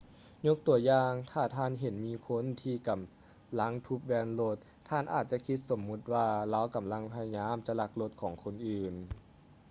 [0.47, 2.93] ຍົກຕົວຢ່າງ ຖ້າທ່ານເຫັນມີຄົນທີ່ກຳ
[3.59, 4.57] ລັງທຸບແວ່ນລົດ
[4.89, 8.93] ທ່ານອາດຈະຄິດສົມມຸດວ່າ ລາວກຳລັງພະຍາຍາມຈະລັກລົດຂອງຄົນອື່ນ